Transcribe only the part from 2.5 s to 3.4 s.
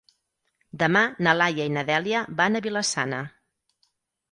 a Vila-sana.